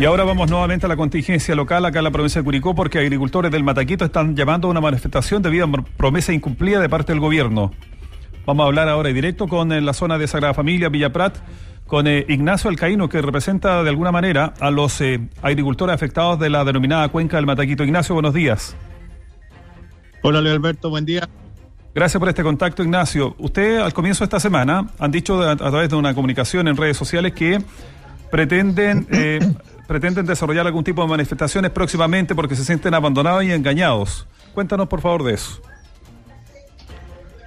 Y 0.00 0.06
ahora 0.06 0.24
vamos 0.24 0.48
nuevamente 0.48 0.86
a 0.86 0.88
la 0.88 0.96
contingencia 0.96 1.54
local 1.54 1.84
acá 1.84 1.98
en 1.98 2.04
la 2.04 2.10
provincia 2.10 2.40
de 2.40 2.44
Curicó 2.46 2.74
porque 2.74 2.98
agricultores 2.98 3.52
del 3.52 3.62
Mataquito 3.62 4.06
están 4.06 4.34
llamando 4.34 4.66
a 4.66 4.70
una 4.70 4.80
manifestación 4.80 5.42
debido 5.42 5.66
a 5.66 5.82
promesa 5.98 6.32
incumplida 6.32 6.80
de 6.80 6.88
parte 6.88 7.12
del 7.12 7.20
gobierno. 7.20 7.70
Vamos 8.46 8.64
a 8.64 8.66
hablar 8.68 8.88
ahora 8.88 9.10
en 9.10 9.14
directo 9.14 9.46
con 9.46 9.72
en 9.72 9.84
la 9.84 9.92
zona 9.92 10.16
de 10.16 10.26
Sagrada 10.26 10.54
Familia, 10.54 10.88
Villa 10.88 11.12
Prat, 11.12 11.36
con 11.86 12.06
eh, 12.06 12.24
Ignacio 12.30 12.70
Alcaíno, 12.70 13.10
que 13.10 13.20
representa 13.20 13.82
de 13.82 13.90
alguna 13.90 14.10
manera 14.10 14.54
a 14.58 14.70
los 14.70 15.02
eh, 15.02 15.20
agricultores 15.42 15.94
afectados 15.94 16.38
de 16.38 16.48
la 16.48 16.64
denominada 16.64 17.10
cuenca 17.10 17.36
del 17.36 17.44
Mataquito. 17.44 17.84
Ignacio, 17.84 18.14
buenos 18.14 18.32
días. 18.32 18.74
Hola, 20.22 20.40
Leo 20.40 20.54
Alberto, 20.54 20.88
buen 20.88 21.04
día. 21.04 21.28
Gracias 21.94 22.18
por 22.18 22.30
este 22.30 22.42
contacto, 22.42 22.82
Ignacio. 22.82 23.34
Usted 23.36 23.80
al 23.80 23.92
comienzo 23.92 24.20
de 24.20 24.24
esta 24.24 24.40
semana 24.40 24.86
han 24.98 25.10
dicho 25.10 25.42
a, 25.42 25.56
través 25.56 25.90
de 25.90 25.96
una 25.96 26.14
comunicación 26.14 26.68
en 26.68 26.76
redes 26.78 26.96
sociales 26.96 27.34
que 27.34 27.60
pretenden 28.30 29.06
eh, 29.10 29.40
pretenden 29.88 30.24
desarrollar 30.24 30.66
algún 30.66 30.84
tipo 30.84 31.02
de 31.02 31.08
manifestaciones 31.08 31.70
próximamente 31.72 32.34
porque 32.34 32.54
se 32.54 32.64
sienten 32.64 32.94
abandonados 32.94 33.42
y 33.44 33.52
engañados. 33.52 34.26
Cuéntanos 34.54 34.88
por 34.88 35.00
favor 35.00 35.24
de 35.24 35.34
eso. 35.34 35.60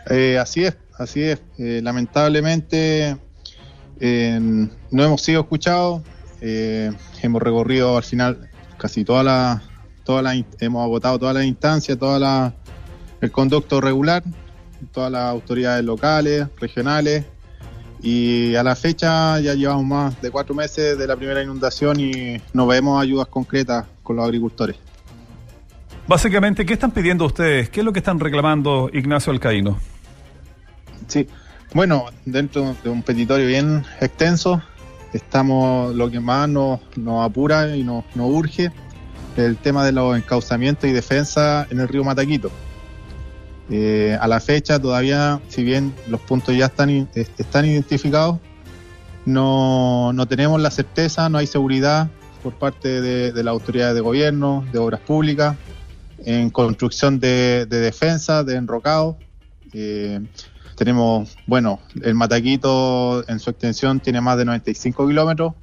Eh, 0.09 0.37
así 0.37 0.65
es, 0.65 0.75
así 0.97 1.23
es. 1.23 1.41
Eh, 1.57 1.79
lamentablemente 1.81 3.17
no 3.99 5.03
hemos 5.03 5.21
sido 5.21 5.41
escuchados. 5.41 6.01
Eh, 6.45 6.91
hemos 7.21 7.41
recorrido 7.41 7.95
al 7.95 8.03
final 8.03 8.49
casi 8.77 9.05
toda 9.05 9.23
la, 9.23 9.63
toda 10.03 10.21
la, 10.21 10.35
hemos 10.59 10.83
agotado 10.83 11.17
todas 11.17 11.35
las 11.35 11.45
instancias, 11.45 11.97
toda 11.97 12.19
la, 12.19 12.53
el 13.21 13.31
conducto 13.31 13.79
regular, 13.79 14.23
todas 14.91 15.09
las 15.09 15.29
autoridades 15.29 15.85
locales, 15.85 16.47
regionales, 16.59 17.23
y 18.03 18.53
a 18.55 18.63
la 18.63 18.75
fecha 18.75 19.39
ya 19.39 19.53
llevamos 19.53 19.85
más 19.85 20.21
de 20.21 20.29
cuatro 20.29 20.53
meses 20.53 20.97
de 20.97 21.07
la 21.07 21.15
primera 21.15 21.41
inundación 21.41 21.99
y 22.01 22.37
no 22.51 22.67
vemos 22.67 23.01
ayudas 23.01 23.27
concretas 23.27 23.85
con 24.03 24.17
los 24.17 24.25
agricultores. 24.25 24.75
Básicamente, 26.05 26.65
¿qué 26.65 26.73
están 26.73 26.91
pidiendo 26.91 27.25
ustedes? 27.25 27.69
¿Qué 27.69 27.79
es 27.79 27.85
lo 27.85 27.93
que 27.93 27.99
están 27.99 28.19
reclamando 28.19 28.89
Ignacio 28.91 29.31
Alcaíno? 29.31 29.79
Sí, 31.07 31.27
bueno, 31.73 32.05
dentro 32.25 32.75
de 32.83 32.89
un 32.89 33.03
petitorio 33.03 33.47
bien 33.47 33.85
extenso, 34.01 34.61
estamos 35.13 35.95
lo 35.95 36.11
que 36.11 36.19
más 36.19 36.49
nos, 36.49 36.81
apura 37.21 37.73
y 37.75 37.83
nos, 37.83 38.03
nos 38.15 38.29
urge 38.29 38.69
el 39.37 39.55
tema 39.55 39.85
de 39.85 39.93
los 39.93 40.17
encauzamientos 40.17 40.89
y 40.89 40.93
defensa 40.93 41.65
en 41.69 41.79
el 41.79 41.87
río 41.87 42.03
Mataquito. 42.03 42.51
Eh, 43.69 44.17
a 44.19 44.27
la 44.27 44.39
fecha 44.39 44.79
todavía, 44.79 45.39
si 45.47 45.63
bien 45.63 45.93
los 46.07 46.21
puntos 46.21 46.55
ya 46.55 46.65
están, 46.65 46.89
identificados, 46.89 48.39
no, 49.25 50.11
no, 50.13 50.27
tenemos 50.27 50.59
la 50.61 50.69
certeza, 50.69 51.29
no 51.29 51.37
hay 51.37 51.47
seguridad 51.47 52.09
por 52.43 52.53
parte 52.53 53.01
de, 53.01 53.31
de 53.31 53.43
las 53.43 53.53
autoridades 53.53 53.95
de 53.95 54.01
gobierno, 54.01 54.65
de 54.73 54.79
obras 54.79 54.99
públicas, 54.99 55.55
en 56.25 56.49
construcción 56.49 57.19
de, 57.19 57.65
defensa, 57.65 58.43
de 58.43 58.55
enrocado. 58.55 59.17
Eh, 59.73 60.19
tenemos, 60.75 61.37
bueno, 61.45 61.79
el 62.01 62.15
Mataquito 62.15 63.27
en 63.27 63.39
su 63.39 63.49
extensión 63.49 63.99
tiene 63.99 64.21
más 64.21 64.37
de 64.37 64.45
95 64.45 65.07
kilómetros, 65.07 65.53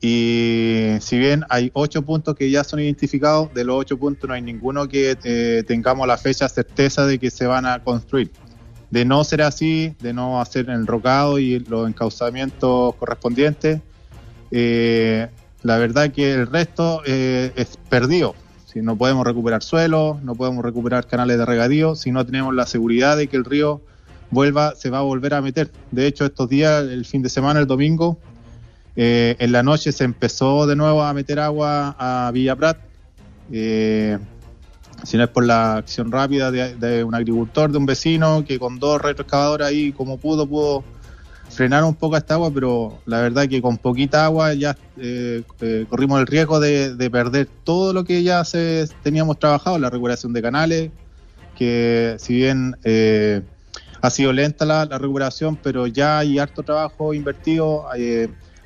y 0.00 0.96
si 1.00 1.18
bien 1.18 1.44
hay 1.48 1.70
ocho 1.72 2.02
puntos 2.02 2.34
que 2.34 2.50
ya 2.50 2.64
son 2.64 2.80
identificados, 2.80 3.52
de 3.54 3.64
los 3.64 3.76
ocho 3.76 3.98
puntos 3.98 4.28
no 4.28 4.34
hay 4.34 4.42
ninguno 4.42 4.88
que 4.88 5.16
eh, 5.24 5.64
tengamos 5.66 6.06
la 6.06 6.18
fecha 6.18 6.48
certeza 6.48 7.06
de 7.06 7.18
que 7.18 7.30
se 7.30 7.46
van 7.46 7.66
a 7.66 7.82
construir. 7.82 8.30
De 8.90 9.04
no 9.04 9.24
ser 9.24 9.42
así, 9.42 9.94
de 10.00 10.12
no 10.12 10.40
hacer 10.40 10.70
el 10.70 10.86
rocado 10.86 11.38
y 11.38 11.60
los 11.60 11.88
encauzamientos 11.88 12.94
correspondientes, 12.96 13.80
eh, 14.50 15.28
la 15.62 15.78
verdad 15.78 16.12
que 16.12 16.34
el 16.34 16.46
resto 16.46 17.02
eh, 17.06 17.52
es 17.56 17.76
perdido. 17.88 18.34
Si 18.66 18.82
no 18.82 18.96
podemos 18.96 19.26
recuperar 19.26 19.62
suelo, 19.62 20.20
no 20.22 20.34
podemos 20.34 20.64
recuperar 20.64 21.06
canales 21.06 21.38
de 21.38 21.46
regadío, 21.46 21.96
si 21.96 22.12
no 22.12 22.24
tenemos 22.26 22.54
la 22.54 22.66
seguridad 22.66 23.16
de 23.16 23.26
que 23.26 23.36
el 23.36 23.44
río 23.44 23.80
vuelva, 24.30 24.74
se 24.76 24.90
va 24.90 24.98
a 24.98 25.02
volver 25.02 25.34
a 25.34 25.40
meter. 25.40 25.70
De 25.90 26.06
hecho, 26.06 26.26
estos 26.26 26.48
días, 26.48 26.84
el 26.84 27.06
fin 27.06 27.22
de 27.22 27.30
semana, 27.30 27.58
el 27.60 27.66
domingo, 27.66 28.18
eh, 28.96 29.36
en 29.38 29.52
la 29.52 29.62
noche 29.62 29.92
se 29.92 30.04
empezó 30.04 30.66
de 30.66 30.74
nuevo 30.74 31.02
a 31.02 31.12
meter 31.12 31.38
agua 31.38 31.94
a 31.98 32.30
Villa 32.32 32.56
Prat, 32.56 32.78
eh, 33.52 34.18
si 35.04 35.18
no 35.18 35.24
es 35.24 35.28
por 35.28 35.44
la 35.44 35.76
acción 35.76 36.10
rápida 36.10 36.50
de, 36.50 37.04
un 37.04 37.14
agricultor, 37.14 37.70
de 37.70 37.76
un 37.76 37.84
vecino, 37.84 38.42
que 38.46 38.58
con 38.58 38.78
dos 38.78 39.00
retroexcavadores 39.02 39.66
ahí 39.66 39.92
como 39.92 40.16
pudo, 40.16 40.46
pudo 40.46 40.82
frenar 41.50 41.84
un 41.84 41.94
poco 41.94 42.16
esta 42.16 42.34
agua, 42.34 42.50
pero 42.52 42.98
la 43.04 43.20
verdad 43.20 43.46
que 43.46 43.60
con 43.60 43.76
poquita 43.76 44.24
agua 44.24 44.54
ya 44.54 44.74
eh, 44.96 45.42
corrimos 45.90 46.18
el 46.18 46.26
riesgo 46.26 46.58
de, 46.58 47.10
perder 47.10 47.46
todo 47.64 47.92
lo 47.92 48.04
que 48.04 48.22
ya 48.22 48.42
se 48.46 48.88
teníamos 49.02 49.38
trabajado, 49.38 49.78
la 49.78 49.90
recuperación 49.90 50.32
de 50.32 50.40
canales, 50.40 50.90
que 51.54 52.16
si 52.18 52.34
bien 52.34 52.74
ha 54.00 54.10
sido 54.10 54.32
lenta 54.32 54.64
la, 54.64 54.86
recuperación, 54.86 55.56
pero 55.62 55.86
ya 55.86 56.18
hay 56.18 56.38
harto 56.38 56.62
trabajo 56.62 57.12
invertido 57.12 57.86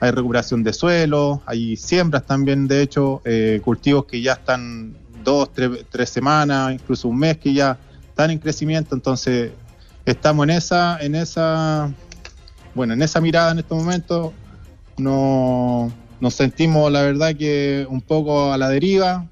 hay 0.00 0.11
recuperación 0.12 0.62
de 0.62 0.72
suelo, 0.72 1.43
hay 1.44 1.77
siembras 1.77 2.25
también, 2.25 2.66
de 2.66 2.83
hecho, 2.83 3.21
eh, 3.27 3.61
cultivos 3.62 4.06
que 4.06 4.22
ya 4.22 4.33
están 4.33 4.97
dos, 5.22 5.50
tres, 5.53 6.09
semanas, 6.09 6.72
incluso 6.72 7.06
un 7.09 7.19
mes 7.19 7.37
que 7.37 7.53
ya 7.53 7.78
están 8.09 8.31
en 8.31 8.39
crecimiento, 8.39 8.94
entonces 8.94 9.53
estamos 10.06 10.44
en 10.44 10.50
esa, 10.50 10.99
en 11.00 11.15
esa, 11.15 11.93
bueno, 12.75 12.94
en 12.94 13.03
esa 13.03 13.21
mirada 13.21 13.53
en 13.53 13.59
este 13.59 13.75
momento, 13.75 14.33
no, 14.97 15.93
nos 16.19 16.34
sentimos 16.34 16.91
la 16.91 17.03
verdad 17.03 17.37
que 17.37 17.87
un 17.91 18.00
poco 18.00 18.55
a 18.55 18.56
la 18.56 18.71
deriva, 18.71 19.28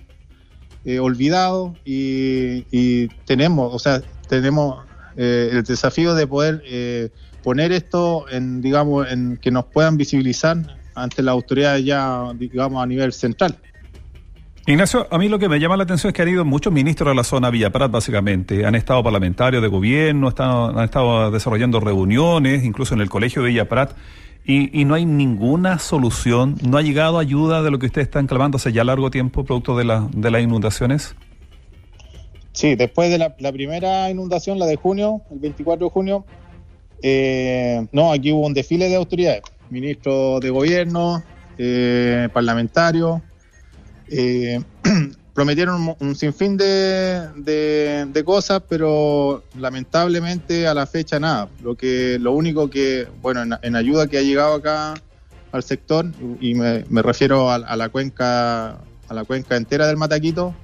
eh, 0.84 0.98
olvidados 0.98 1.76
y, 1.86 3.08
tenemos, 3.24 3.74
o 3.74 3.78
sea, 3.78 4.02
tenemos 4.28 4.84
eh, 5.16 5.48
el 5.52 5.62
desafío 5.62 6.14
de 6.14 6.26
poder 6.26 6.62
poner 7.42 7.72
esto 7.72 8.26
en, 8.30 8.60
digamos, 8.60 9.10
en 9.10 9.38
que 9.40 9.50
nos 9.50 9.66
puedan 9.66 9.96
visibilizar 9.96 10.56
ante 10.94 11.22
la 11.22 11.32
autoridad 11.32 11.78
ya, 11.78 12.32
digamos, 12.34 12.82
a 12.82 12.86
nivel 12.86 13.12
central. 13.12 13.58
Ignacio, 14.66 15.06
a 15.10 15.16
mí 15.16 15.30
lo 15.30 15.38
que 15.38 15.48
me 15.48 15.58
llama 15.58 15.78
la 15.78 15.84
atención 15.84 16.10
es 16.10 16.14
que 16.14 16.20
han 16.20 16.28
ido 16.28 16.44
muchos 16.44 16.70
ministros 16.70 17.10
a 17.10 17.14
la 17.14 17.24
zona 17.24 17.48
Villa 17.48 17.70
Prat, 17.70 17.90
básicamente. 17.90 18.66
Han 18.66 18.74
estado 18.74 19.02
parlamentarios 19.02 19.62
de 19.62 19.68
gobierno, 19.68 20.28
han 20.36 20.84
estado 20.84 21.30
desarrollando 21.30 21.80
reuniones, 21.80 22.64
incluso 22.64 22.92
en 22.92 23.00
el 23.00 23.08
colegio 23.08 23.42
de 23.42 23.48
Villa 23.48 23.66
Prat, 23.66 23.92
y, 24.44 24.84
no 24.84 24.94
hay 24.94 25.06
ninguna 25.06 25.78
solución. 25.78 26.56
¿No 26.66 26.76
ha 26.78 26.82
llegado 26.82 27.18
ayuda 27.18 27.62
de 27.62 27.70
lo 27.70 27.78
que 27.78 27.86
ustedes 27.86 28.08
están 28.08 28.26
clamando 28.26 28.56
hace 28.56 28.72
ya 28.72 28.84
largo 28.84 29.10
tiempo, 29.10 29.44
producto 29.44 29.76
de, 29.76 29.84
la, 29.84 30.06
de 30.12 30.30
las 30.30 30.42
inundaciones? 30.42 31.14
Sí, 32.52 32.74
después 32.74 33.10
de 33.10 33.18
la, 33.18 33.36
la 33.38 33.52
primera 33.52 34.10
inundación, 34.10 34.58
la 34.58 34.66
de 34.66 34.76
junio, 34.76 35.22
el 35.30 35.38
24 35.38 35.86
de 35.86 35.90
junio, 35.90 36.24
eh, 37.02 37.86
no, 37.92 38.12
aquí 38.12 38.32
hubo 38.32 38.46
un 38.46 38.54
desfile 38.54 38.88
de 38.88 38.96
autoridades, 38.96 39.42
ministros 39.70 40.40
de 40.40 40.50
gobierno, 40.50 41.22
eh, 41.56 42.28
parlamentarios, 42.32 43.20
eh, 44.08 44.60
prometieron 45.34 45.94
un, 46.00 46.16
sinfín 46.16 46.56
de, 46.56 47.28
de, 47.36 48.24
cosas, 48.24 48.62
pero 48.68 49.44
lamentablemente 49.56 50.66
a 50.66 50.74
la 50.74 50.86
fecha 50.86 51.20
nada. 51.20 51.48
Lo 51.62 51.76
que, 51.76 52.18
lo 52.18 52.32
único 52.32 52.68
que, 52.68 53.06
bueno, 53.22 53.58
en, 53.62 53.76
ayuda 53.76 54.08
que 54.08 54.18
ha 54.18 54.22
llegado 54.22 54.54
acá 54.54 54.94
al 55.52 55.62
sector, 55.62 56.06
y 56.40 56.54
me, 56.54 56.82
refiero 57.02 57.50
a, 57.50 57.76
la 57.76 57.88
cuenca, 57.88 58.70
a 59.08 59.14
la 59.14 59.24
cuenca 59.24 59.56
entera 59.56 59.86
del 59.86 59.96
Mataquito, 59.96 60.54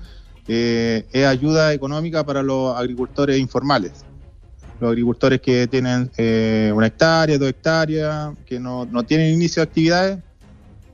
es 0.49 1.27
ayuda 1.27 1.73
económica 1.73 2.27
para 2.27 2.43
los 2.43 2.77
agricultores 2.77 3.39
informales 3.39 4.05
los 4.81 4.91
agricultores 4.91 5.41
que 5.41 5.67
tienen 5.67 6.11
eh, 6.17 6.73
una 6.75 6.87
hectárea, 6.87 7.39
dos 7.39 7.49
hectáreas, 7.49 8.33
que 8.47 8.59
no, 8.59 8.87
no, 8.87 9.03
tienen 9.05 9.33
inicio 9.33 9.63
de 9.63 9.69
actividades, 9.69 10.19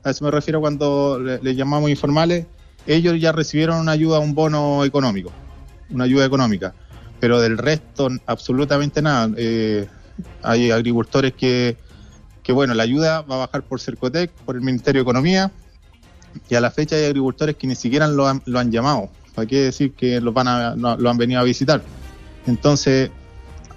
a 0.03 0.09
eso 0.09 0.25
me 0.25 0.31
refiero 0.31 0.59
cuando 0.59 1.19
les 1.19 1.55
llamamos 1.55 1.89
informales, 1.89 2.45
ellos 2.87 3.19
ya 3.19 3.31
recibieron 3.31 3.79
una 3.79 3.91
ayuda, 3.91 4.19
un 4.19 4.33
bono 4.33 4.83
económico, 4.83 5.31
una 5.89 6.05
ayuda 6.05 6.25
económica, 6.25 6.73
pero 7.19 7.39
del 7.39 7.57
resto 7.57 8.09
absolutamente 8.25 9.01
nada. 9.01 9.29
Eh, 9.37 9.87
hay 10.41 10.71
agricultores 10.71 11.33
que, 11.33 11.77
que, 12.43 12.51
bueno, 12.51 12.73
la 12.73 12.83
ayuda 12.83 13.21
va 13.21 13.35
a 13.35 13.39
bajar 13.45 13.63
por 13.63 13.79
Cercotec, 13.79 14.31
por 14.31 14.55
el 14.55 14.61
Ministerio 14.61 14.99
de 14.99 15.03
Economía, 15.03 15.51
y 16.49 16.55
a 16.55 16.61
la 16.61 16.71
fecha 16.71 16.95
hay 16.95 17.05
agricultores 17.05 17.55
que 17.55 17.67
ni 17.67 17.75
siquiera 17.75 18.07
lo 18.07 18.27
han, 18.27 18.41
lo 18.45 18.59
han 18.59 18.71
llamado. 18.71 19.09
¿Para 19.35 19.47
qué 19.47 19.61
decir 19.61 19.93
que 19.93 20.19
los 20.19 20.33
van 20.33 20.47
a, 20.47 20.75
lo 20.75 21.09
han 21.09 21.17
venido 21.17 21.39
a 21.39 21.43
visitar? 21.43 21.81
Entonces, 22.47 23.11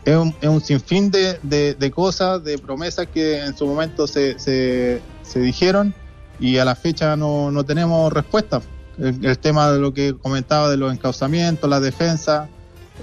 es 0.05 0.17
un, 0.17 0.35
es 0.41 0.49
un 0.49 0.61
sinfín 0.61 1.11
de, 1.11 1.93
cosas, 1.95 2.45
de 2.45 2.59
promesas 2.59 3.07
que 3.07 3.41
en 3.41 3.57
su 3.57 3.67
momento 3.67 4.07
se, 4.07 4.39
se, 4.39 5.41
dijeron 5.41 5.95
y 6.39 6.59
a 6.59 6.65
la 6.65 6.75
fecha 6.75 7.17
no, 7.17 7.51
no 7.51 7.65
tenemos 7.65 8.13
respuesta. 8.13 8.61
El, 8.99 9.39
tema 9.39 9.73
de 9.73 9.81
lo 9.81 9.93
que 9.93 10.15
comentaba 10.15 10.71
de 10.71 10.77
los 10.77 10.93
encauzamientos, 10.93 11.69
la 11.69 11.81
defensa, 11.81 12.49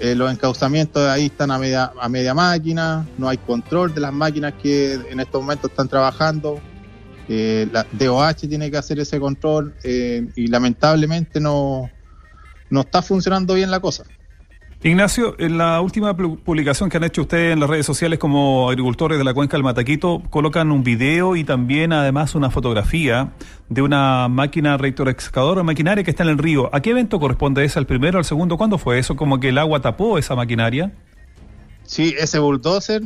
eh, 0.00 0.14
los 0.14 0.32
encauzamientos 0.32 1.06
ahí 1.06 1.26
están 1.26 1.50
a 1.50 1.58
media, 1.58 1.92
a 2.00 2.08
media 2.08 2.32
máquina, 2.32 3.06
no 3.18 3.28
hay 3.28 3.36
control 3.36 3.92
de 3.94 4.00
las 4.00 4.12
máquinas 4.12 4.54
que 4.62 4.94
en 4.94 5.20
estos 5.20 5.42
momentos 5.42 5.70
están 5.70 5.88
trabajando. 5.88 6.60
eh, 7.28 7.68
la 7.72 7.86
DOH 7.92 8.48
tiene 8.48 8.70
que 8.70 8.76
hacer 8.76 8.98
ese 9.00 9.20
control 9.20 9.74
eh, 9.84 10.26
y 10.34 10.46
lamentablemente 10.46 11.40
no 11.40 11.90
está 12.70 13.02
funcionando 13.02 13.54
bien 13.54 13.70
la 13.70 13.80
cosa. 13.80 14.04
Ignacio, 14.84 15.36
en 15.38 15.58
la 15.58 15.80
última 15.80 16.16
publicación 16.16 16.90
que 16.90 16.96
han 16.96 17.04
hecho 17.04 17.22
ustedes 17.22 17.52
en 17.52 17.60
las 17.60 17.70
redes 17.70 17.86
sociales 17.86 18.18
como 18.18 18.68
agricultores 18.68 19.16
de 19.16 19.22
la 19.22 19.32
cuenca 19.32 19.56
del 19.56 19.62
Mataquito, 19.62 20.20
colocan 20.28 20.72
un 20.72 20.82
video 20.82 21.36
y 21.36 21.44
también 21.44 21.92
además 21.92 22.34
una 22.34 22.50
fotografía 22.50 23.32
de 23.68 23.80
una 23.80 24.26
máquina 24.26 24.76
retroexcavadora, 24.76 25.62
maquinaria 25.62 26.02
que 26.02 26.10
está 26.10 26.24
en 26.24 26.30
el 26.30 26.38
río. 26.38 26.68
¿A 26.74 26.82
qué 26.82 26.90
evento 26.90 27.20
corresponde 27.20 27.64
esa? 27.64 27.78
¿El 27.78 27.86
primero, 27.86 28.18
al 28.18 28.24
segundo? 28.24 28.56
¿Cuándo 28.56 28.76
fue 28.76 28.98
eso? 28.98 29.14
¿Como 29.14 29.38
que 29.38 29.50
el 29.50 29.58
agua 29.58 29.80
tapó 29.80 30.18
esa 30.18 30.34
maquinaria? 30.34 30.90
Sí, 31.84 32.16
ese 32.18 32.40
bulldozer, 32.40 33.02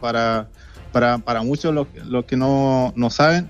Para, 0.00 0.48
para, 0.90 1.18
para, 1.18 1.42
muchos 1.42 1.72
los, 1.72 2.24
que 2.24 2.36
no, 2.36 2.92
no 2.96 3.10
saben, 3.10 3.48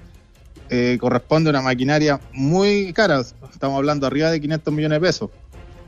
eh, 0.69 0.99
corresponde 1.01 1.49
a 1.49 1.53
una 1.53 1.63
maquinaria 1.63 2.21
muy 2.35 2.93
cara. 2.93 3.21
Estamos 3.51 3.79
hablando 3.79 4.07
arriba 4.07 4.31
de 4.31 4.43
500 4.43 4.75
millones 4.75 5.01
de 5.01 5.07
pesos 5.07 5.31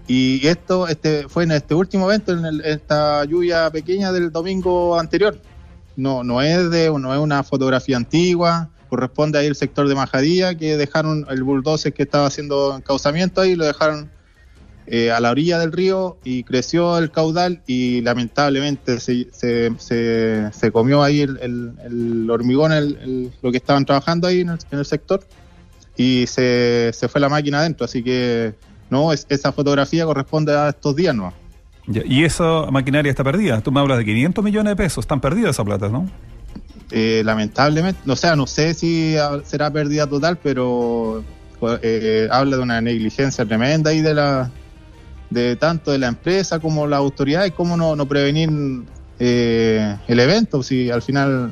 y 0.09 0.47
esto 0.47 0.89
este, 0.89 1.29
fue 1.29 1.45
en 1.45 1.53
este 1.53 1.75
último 1.75 2.11
evento, 2.11 2.33
en 2.33 2.61
esta 2.65 3.25
lluvia 3.25 3.71
pequeña 3.71 4.13
del 4.13 4.33
domingo 4.33 4.99
anterior. 4.99 5.39
No, 5.97 6.25
no, 6.25 6.43
es 6.43 6.71
de, 6.71 6.91
no 6.91 7.13
es 7.15 7.21
una 7.21 7.43
fotografía 7.43 7.97
antigua, 7.97 8.71
corresponde 8.89 9.39
ahí 9.39 9.47
el 9.47 9.57
sector 9.57 9.89
de 9.89 9.95
Majadía, 9.95 10.57
que 10.57 10.77
dejaron 10.77 11.27
el 11.31 11.43
bulldozer 11.43 11.93
que 11.93 12.03
estaba 12.03 12.27
haciendo 12.27 12.77
encauzamiento 12.77 13.41
ahí, 13.41 13.55
lo 13.55 13.65
dejaron 13.65 14.11
eh, 14.87 15.13
a 15.13 15.21
la 15.21 15.31
orilla 15.31 15.59
del 15.59 15.71
río 15.71 16.19
y 16.25 16.43
creció 16.43 16.99
el 16.99 17.13
caudal 17.13 17.63
y 17.67 18.01
lamentablemente 18.01 18.99
se, 18.99 19.29
se, 19.33 19.71
se, 19.79 20.73
comió 20.73 21.05
ahí 21.05 21.21
el, 21.21 21.39
el, 21.41 22.29
hormigón, 22.29 22.73
el, 22.73 23.33
lo 23.43 23.53
que 23.53 23.59
estaban 23.59 23.85
trabajando 23.85 24.27
ahí 24.27 24.41
el, 24.41 24.49
en 24.49 24.79
el 24.79 24.85
sector 24.85 25.25
y 25.97 26.27
se, 26.27 26.91
se 26.93 27.09
fue 27.09 27.21
la 27.21 27.29
máquina 27.29 27.61
adentro, 27.61 27.85
así 27.85 28.03
que 28.03 28.55
no, 28.93 29.13
es, 29.13 29.27
esa 29.29 29.51
fotografía 29.51 30.05
corresponde 30.05 30.57
a 30.57 30.69
estos 30.69 30.95
días, 30.95 31.15
¿no? 31.15 31.33
y 31.87 32.25
esa 32.25 32.71
maquinaria 32.71 33.11
está 33.11 33.25
perdida. 33.25 33.61
Tú 33.61 33.73
me 33.73 33.81
hablas 33.81 33.99
de 33.99 34.05
500 34.05 34.45
millones 34.45 34.71
de 34.71 34.77
pesos. 34.77 35.03
Están 35.03 35.21
perdidas 35.21 35.57
esas 35.57 35.67
plata, 35.67 35.89
¿no? 35.89 36.09
Eh, 36.91 37.23
lamentablemente, 37.25 38.01
o 38.09 38.17
sea, 38.17 38.37
no 38.37 38.47
sé 38.47 38.75
si 38.75 39.17
será 39.45 39.71
pérdida 39.71 40.07
total, 40.07 40.39
pero 40.43 41.25
eh, 41.83 42.29
habla 42.31 42.57
de 42.57 42.63
una 42.63 42.81
negligencia 42.81 43.45
tremenda 43.47 43.91
ahí 43.91 44.01
de 44.01 44.15
la 44.15 44.51
de 45.31 45.57
tanto 45.57 45.91
de 45.91 45.99
la 45.99 46.09
empresa 46.09 46.61
como 46.61 46.87
la 46.87 46.99
autoridad 46.99 47.47
y 47.47 47.51
cómo 47.53 47.79
no, 47.79 47.97
no 47.97 48.07
prevenir 48.07 48.51
eh, 49.19 49.97
el 50.07 50.21
evento, 50.21 50.63
si 50.63 50.91
al 50.91 51.01
final 51.01 51.51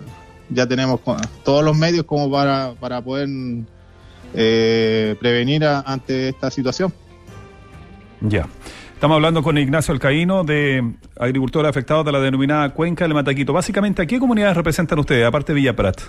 ya 0.51 0.67
tenemos 0.67 1.01
todos 1.43 1.65
los 1.65 1.75
medios 1.75 2.05
como 2.05 2.31
para, 2.31 2.75
para 2.79 3.01
poder 3.01 3.29
prevenir 4.33 5.65
ante 5.65 6.29
esta 6.29 6.51
situación. 6.51 6.93
Ya. 8.21 8.49
Estamos 8.95 9.15
hablando 9.15 9.43
con 9.43 9.57
Ignacio 9.57 9.95
Alcaíno, 9.95 10.45
de 10.45 10.93
agricultores 11.19 11.71
afectados 11.71 12.05
de 12.05 12.13
la 12.13 12.21
denominada 12.21 12.75
Cuenca 12.75 13.05
del 13.05 13.15
Mataquito. 13.15 13.53
Básicamente, 13.53 14.03
¿a 14.03 14.07
qué 14.07 14.19
comunidades 14.19 14.57
representan 14.57 14.99
ustedes, 14.99 15.27
aparte 15.27 15.53
de 15.53 15.61
Villa 15.61 15.75
Prat? 15.75 16.01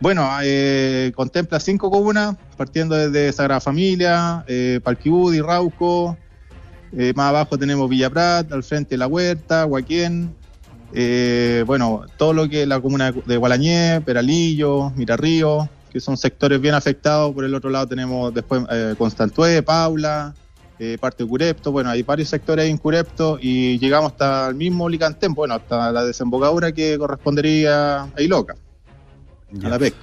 Bueno, 0.00 0.28
eh, 0.42 1.12
contempla 1.14 1.60
cinco 1.60 1.90
comunas, 1.90 2.36
partiendo 2.58 2.94
desde 2.94 3.32
Sagrada 3.32 3.60
Familia, 3.60 4.44
eh, 4.46 4.80
Palquibudi, 4.84 5.40
Rauco. 5.40 6.18
Eh, 6.92 7.14
más 7.16 7.30
abajo 7.30 7.56
tenemos 7.56 7.88
Villa 7.88 8.10
Prat, 8.10 8.52
al 8.52 8.62
frente 8.62 8.98
La 8.98 9.06
Huerta, 9.06 9.64
Huaquén. 9.64 10.34
Eh, 10.92 11.64
bueno, 11.66 12.02
todo 12.18 12.34
lo 12.34 12.48
que 12.50 12.62
es 12.62 12.68
la 12.68 12.80
comuna 12.80 13.12
de 13.12 13.36
Gualañé, 13.38 14.02
Peralillo, 14.02 14.90
Mirarrío, 14.90 15.70
que 15.94 16.00
son 16.00 16.16
sectores 16.16 16.60
bien 16.60 16.74
afectados. 16.74 17.32
Por 17.32 17.44
el 17.44 17.54
otro 17.54 17.70
lado 17.70 17.86
tenemos 17.86 18.34
después 18.34 18.64
eh, 18.68 18.96
Constantué, 18.98 19.62
Paula, 19.62 20.34
eh, 20.80 20.98
parte 21.00 21.22
de 21.22 21.28
Curepto. 21.28 21.70
Bueno, 21.70 21.88
hay 21.90 22.02
varios 22.02 22.28
sectores 22.28 22.68
en 22.68 22.76
Curepto 22.78 23.38
y 23.40 23.78
llegamos 23.78 24.10
hasta 24.10 24.48
el 24.48 24.56
mismo 24.56 24.88
Licantén, 24.88 25.34
bueno, 25.34 25.54
hasta 25.54 25.92
la 25.92 26.04
desembocadura 26.04 26.72
que 26.72 26.98
correspondería 26.98 28.02
a 28.02 28.20
Iloca, 28.20 28.56
a 29.62 29.68
la 29.68 29.78
PEC. 29.78 29.94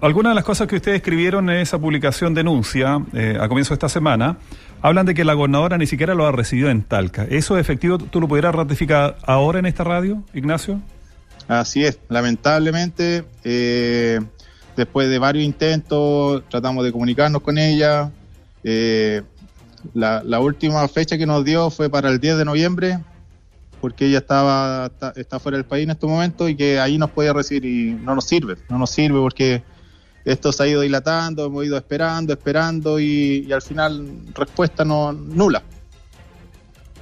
Algunas 0.00 0.32
de 0.32 0.34
las 0.34 0.44
cosas 0.44 0.68
que 0.68 0.76
ustedes 0.76 0.98
escribieron 0.98 1.48
en 1.48 1.56
esa 1.56 1.78
publicación 1.78 2.34
denuncia 2.34 3.02
eh, 3.14 3.38
a 3.40 3.48
comienzo 3.48 3.70
de 3.70 3.76
esta 3.76 3.88
semana 3.88 4.36
hablan 4.82 5.06
de 5.06 5.14
que 5.14 5.24
la 5.24 5.32
gobernadora 5.32 5.78
ni 5.78 5.86
siquiera 5.86 6.14
lo 6.14 6.26
ha 6.26 6.30
recibido 6.30 6.68
en 6.68 6.82
Talca. 6.82 7.24
¿Eso 7.24 7.56
es 7.56 7.62
efectivo? 7.62 7.96
¿Tú 7.98 8.20
lo 8.20 8.28
pudieras 8.28 8.54
ratificar 8.54 9.16
ahora 9.24 9.58
en 9.60 9.66
esta 9.66 9.82
radio, 9.82 10.22
Ignacio? 10.34 10.80
Así 11.48 11.84
es. 11.84 11.98
Lamentablemente, 12.08 13.24
eh, 13.44 14.20
Después 14.76 15.08
de 15.08 15.18
varios 15.18 15.44
intentos, 15.44 16.42
tratamos 16.50 16.84
de 16.84 16.92
comunicarnos 16.92 17.42
con 17.42 17.56
ella. 17.58 18.10
Eh, 18.62 19.22
la, 19.94 20.40
última 20.40 20.86
fecha 20.88 21.16
que 21.16 21.26
nos 21.26 21.44
dio 21.44 21.70
fue 21.70 21.88
para 21.88 22.10
el 22.10 22.20
10 22.20 22.38
de 22.38 22.44
noviembre, 22.44 22.98
porque 23.80 24.06
ella 24.06 24.18
estaba 24.18 24.90
está, 25.16 25.38
fuera 25.38 25.56
del 25.56 25.64
país 25.64 25.84
en 25.84 25.90
este 25.90 26.06
momento 26.06 26.48
y 26.48 26.56
que 26.56 26.78
ahí 26.78 26.98
nos 26.98 27.10
podía 27.10 27.32
recibir 27.32 27.64
y 27.64 27.92
no 27.92 28.14
nos 28.14 28.24
sirve, 28.24 28.56
no 28.68 28.78
nos 28.78 28.90
sirve 28.90 29.18
porque 29.18 29.62
esto 30.24 30.52
se 30.52 30.62
ha 30.62 30.66
ido 30.66 30.80
dilatando, 30.80 31.46
hemos 31.46 31.64
ido 31.64 31.76
esperando, 31.76 32.32
esperando 32.32 32.98
y, 32.98 33.46
y 33.48 33.52
al 33.52 33.62
final 33.62 34.06
respuesta 34.34 34.84
no 34.84 35.12
nula. 35.12 35.62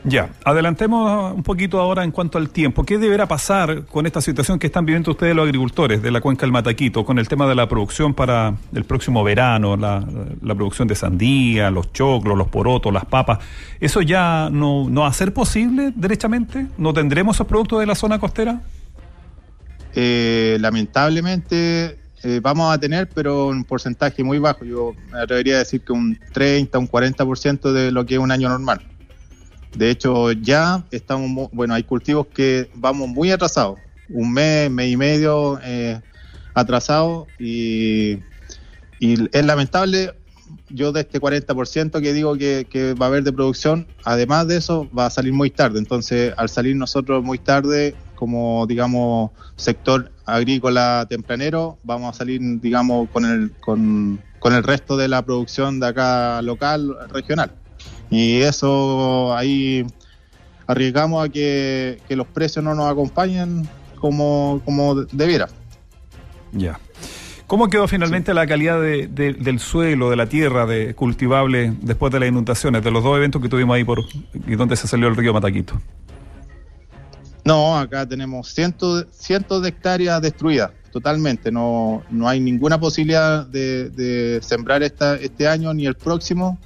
Ya, 0.07 0.29
adelantemos 0.45 1.33
un 1.33 1.43
poquito 1.43 1.81
ahora 1.81 2.05
en 2.05 2.11
cuanto 2.11 2.37
al 2.37 2.51
tiempo. 2.51 2.85
¿Qué 2.85 2.99
deberá 2.99 3.27
pasar 3.27 3.87
con 3.87 4.05
esta 4.05 4.21
situación 4.21 4.59
que 4.59 4.67
están 4.67 4.85
viviendo 4.85 5.13
ustedes 5.13 5.35
los 5.35 5.45
agricultores 5.45 6.03
de 6.03 6.11
la 6.11 6.21
cuenca 6.21 6.43
del 6.43 6.53
Mataquito 6.53 7.07
con 7.07 7.19
el 7.19 7.27
tema 7.27 7.47
de 7.49 7.55
la 7.55 7.67
producción 7.67 8.13
para 8.13 8.55
el 8.75 8.85
próximo 8.85 9.25
verano, 9.25 9.79
la, 9.79 10.05
producción 10.55 10.87
de 10.89 10.95
sandía, 10.95 11.71
los 11.71 11.91
choclos, 11.95 12.37
los 12.37 12.49
porotos, 12.49 12.93
las 12.93 13.07
papas? 13.07 13.39
¿Eso 13.81 14.03
ya 14.03 14.51
no, 14.53 14.91
no 14.91 15.03
va 15.03 15.09
a 15.09 15.13
ser 15.15 15.33
posible 15.33 15.93
derechamente? 15.97 16.67
¿No 16.77 16.93
tendremos 16.93 17.37
esos 17.37 17.47
productos 17.47 17.81
de 17.81 17.87
la 17.87 17.95
zona 17.95 18.19
costera? 18.19 18.61
Eh, 19.95 20.59
lamentablemente 20.61 21.99
eh, 22.23 22.41
vamos 22.43 22.75
a 22.75 22.79
tener, 22.79 23.09
pero 23.09 23.47
un 23.47 23.65
porcentaje 23.65 24.23
muy 24.23 24.39
bajo. 24.39 24.67
Yo 24.67 24.93
me 25.11 25.21
atrevería 25.21 25.57
a 25.57 25.59
decir 25.61 25.81
que 25.81 25.93
un 25.93 26.19
30, 26.35 26.79
un 26.79 26.89
40% 26.91 27.73
de 27.73 27.91
lo 27.91 28.05
que 28.05 28.15
es 28.15 28.21
un 28.21 28.31
año 28.31 28.51
normal. 28.51 28.83
De 29.77 29.91
hecho, 29.91 30.31
ya 30.33 30.85
estamos, 30.91 31.51
bueno, 31.53 31.75
hay 31.75 31.83
cultivos 31.83 32.29
que 32.29 32.71
vamos 32.75 33.09
muy 33.09 33.33
atrasados, 33.33 33.79
un 34.09 34.33
mes, 34.33 34.71
mes 34.71 34.93
y 34.93 34.97
medio 34.97 35.59
eh, 35.63 36.01
atrasados 36.55 37.27
y, 37.39 38.19
es 39.01 39.45
lamentable. 39.45 40.15
Yo 40.71 40.93
de 40.93 41.01
este 41.01 41.21
40% 41.21 42.01
que 42.01 42.13
digo 42.13 42.37
que, 42.37 42.95
va 43.01 43.07
a 43.07 43.09
haber 43.09 43.23
de 43.23 43.33
producción, 43.33 43.87
además 44.05 44.47
de 44.47 44.57
eso, 44.57 44.89
va 44.97 45.07
a 45.07 45.11
salir 45.11 45.33
muy 45.33 45.51
tarde. 45.51 45.79
Entonces, 45.79 46.33
al 46.37 46.49
salir 46.49 46.77
nosotros 46.77 47.23
muy 47.23 47.39
tarde, 47.39 47.95
como 48.15 48.67
digamos 48.67 49.33
sector 49.57 50.11
agrícola 50.25 51.07
tempranero, 51.09 51.79
vamos 51.83 52.15
a 52.15 52.19
salir, 52.19 52.41
digamos, 52.61 53.11
con 53.11 53.25
el, 53.25 53.53
con, 53.61 54.23
con 54.39 54.55
el 54.55 54.63
resto 54.63 54.97
de 54.97 55.09
la 55.09 55.23
producción 55.23 55.81
de 55.81 55.89
acá 55.89 56.41
local, 56.41 56.97
regional. 57.11 57.53
Y 58.11 58.41
eso 58.43 59.35
ahí 59.37 59.87
arriesgamos 60.67 61.25
a 61.25 61.29
que, 61.29 61.99
los 62.11 62.27
precios 62.27 62.65
no 62.65 62.75
nos 62.75 62.91
acompañen 62.91 63.69
como, 63.99 64.61
como 64.65 64.95
debiera. 64.95 65.49
Ya. 66.53 66.79
¿Cómo 67.47 67.69
quedó 67.69 67.87
finalmente 67.87 68.33
la 68.33 68.47
calidad 68.47 68.81
del 68.81 69.59
suelo, 69.61 70.09
de 70.11 70.17
la 70.17 70.27
tierra 70.27 70.67
de 70.67 70.95
cultivable 70.95 71.75
después 71.83 72.13
de 72.13 72.21
las 72.21 72.29
inundaciones, 72.29 72.83
de 72.83 72.91
los 72.91 73.05
dos 73.05 73.17
eventos 73.17 73.43
que 73.43 73.49
tuvimos 73.49 73.77
ahí 73.77 73.85
por 73.85 74.01
y 74.47 74.55
donde 74.57 74.77
se 74.77 74.89
salió 74.89 75.09
el 75.09 75.17
río 75.17 75.35
Mataquito? 75.35 75.81
No, 77.45 77.77
acá 77.77 78.09
tenemos 78.09 78.49
cientos, 78.55 79.07
cientos 79.13 79.63
de 79.63 79.69
hectáreas 79.69 80.23
destruidas 80.23 80.71
totalmente. 80.91 81.53
No, 81.53 82.03
no 82.09 82.29
hay 82.29 82.41
ninguna 82.41 82.81
posibilidad 82.81 83.47
de, 83.47 83.91
de 83.91 84.41
sembrar 84.43 84.83
esta, 84.83 85.17
este 85.17 85.47
año 85.47 85.75
ni 85.75 85.87
el 85.87 85.95
próximo 85.95 86.59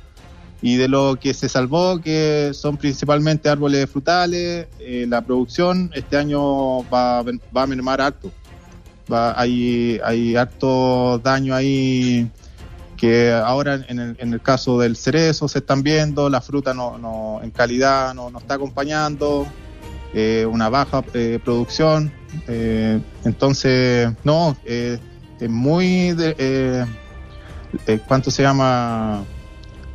y 0.60 0.76
de 0.76 0.88
lo 0.88 1.16
que 1.20 1.34
se 1.34 1.48
salvó, 1.48 2.00
que 2.00 2.50
son 2.52 2.76
principalmente 2.76 3.48
árboles 3.48 3.88
frutales, 3.88 4.66
eh, 4.80 5.06
la 5.08 5.22
producción 5.22 5.90
este 5.94 6.16
año 6.16 6.82
va, 6.90 7.22
va 7.22 7.62
a 7.62 7.66
mermar 7.66 8.00
harto. 8.00 8.32
Va, 9.10 9.40
hay, 9.40 10.00
hay 10.04 10.36
harto 10.36 11.18
daño 11.18 11.54
ahí 11.54 12.28
que 12.96 13.32
ahora 13.32 13.84
en 13.88 14.00
el, 14.00 14.16
en 14.18 14.32
el, 14.34 14.40
caso 14.42 14.80
del 14.80 14.96
cerezo 14.96 15.46
se 15.46 15.60
están 15.60 15.84
viendo, 15.84 16.28
la 16.28 16.40
fruta 16.40 16.74
no, 16.74 16.98
no 16.98 17.40
en 17.42 17.50
calidad 17.52 18.12
no, 18.12 18.28
no 18.28 18.40
está 18.40 18.54
acompañando, 18.54 19.46
eh, 20.12 20.44
una 20.50 20.68
baja 20.68 21.04
eh, 21.14 21.38
producción. 21.42 22.12
entonces, 23.24 24.10
no, 24.24 24.56
es 24.64 25.00
muy... 25.48 26.12
De, 26.12 26.86
¿Cuánto 28.06 28.30
se 28.30 28.42
llama? 28.42 29.24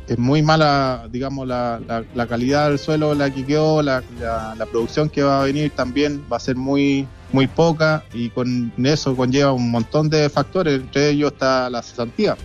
Es 0.06 0.18
muy 0.18 0.42
mala, 0.42 1.08
digamos, 1.10 1.46
la, 1.46 1.80
la, 2.14 2.26
calidad 2.26 2.68
del 2.68 2.78
suelo 2.78 3.14
la 3.14 3.30
que 3.30 3.44
quedó, 3.44 3.82
la, 3.82 4.02
la, 4.20 4.66
producción 4.66 5.08
que 5.08 5.22
va 5.22 5.40
a 5.40 5.44
venir 5.44 5.70
también 5.70 6.22
va 6.30 6.36
a 6.36 6.40
ser 6.40 6.56
muy, 6.56 7.06
muy 7.32 7.46
poca 7.46 8.04
y 8.12 8.28
con 8.30 8.72
eso 8.84 9.16
conlleva 9.16 9.52
un 9.52 9.70
montón 9.70 10.10
de 10.10 10.28
factores, 10.28 10.80
entre 10.80 11.10
ellos 11.10 11.32
está 11.32 11.70
la 11.70 11.82
cesantía. 11.82 12.36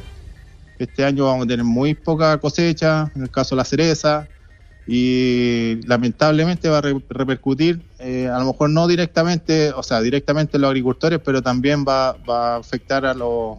Este 0.77 1.03
año 1.03 1.25
vamos 1.25 1.45
a 1.45 1.47
tener 1.47 1.65
muy 1.65 1.93
poca 1.93 2.37
cosecha, 2.37 3.11
en 3.13 3.23
el 3.23 3.29
caso 3.29 3.55
de 3.55 3.57
la 3.57 3.65
cereza, 3.65 4.27
y 4.87 5.81
lamentablemente 5.85 6.69
va 6.69 6.77
a 6.77 6.81
repercutir, 6.81 7.81
eh, 7.99 8.29
a 8.33 8.39
lo 8.39 8.45
mejor 8.45 8.69
no 8.69 8.87
directamente, 8.87 9.71
o 9.73 9.83
sea, 9.83 10.01
directamente 10.01 10.57
en 10.57 10.61
los 10.61 10.69
agricultores, 10.69 11.19
pero 11.23 11.41
también 11.41 11.83
va, 11.85 12.13
va 12.27 12.55
a 12.55 12.57
afectar 12.57 13.05
a 13.05 13.13
los 13.13 13.57